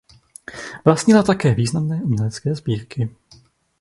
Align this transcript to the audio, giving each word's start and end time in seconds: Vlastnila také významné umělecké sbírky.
Vlastnila 0.85 1.23
také 1.23 1.53
významné 1.53 2.01
umělecké 2.03 2.55
sbírky. 2.55 3.09